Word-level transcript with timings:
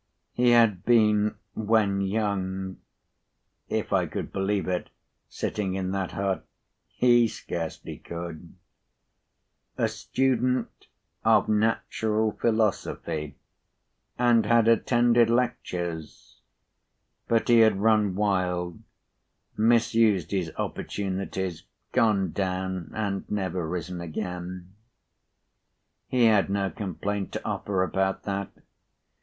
He 0.33 0.49
had 0.49 0.83
been, 0.83 1.35
when 1.53 2.01
young 2.01 2.77
(if 3.69 3.93
I 3.93 4.07
could 4.07 4.33
believe 4.33 4.67
it, 4.67 4.89
sitting 5.29 5.75
in 5.75 5.91
that 5.91 6.13
hut; 6.13 6.43
he 6.87 7.27
scarcely 7.27 7.99
could), 7.99 8.55
a 9.77 9.87
student 9.87 10.87
of 11.23 11.47
natural 11.47 12.31
philosophy, 12.31 13.35
and 14.17 14.47
had 14.47 14.67
attended 14.67 15.29
lectures; 15.29 16.41
but 17.27 17.47
he 17.47 17.59
had 17.59 17.79
run 17.79 18.15
wild, 18.15 18.81
misused 19.55 20.31
his 20.31 20.51
opportunities, 20.57 21.65
gone 21.91 22.31
down, 22.31 22.89
and 22.95 23.29
never 23.29 23.69
risen 23.69 24.01
again. 24.01 24.73
He 26.07 26.25
had 26.25 26.49
no 26.49 26.71
complaint 26.71 27.31
to 27.33 27.45
offer 27.45 27.83
about 27.83 28.23
that. 28.23 28.49